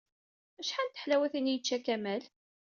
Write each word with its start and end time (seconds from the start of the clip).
Acḥal 0.59 0.87
n 0.89 0.93
teḥlawatin 0.93 1.49
i 1.51 1.53
yečča 1.53 1.77
Kamal? 1.85 2.23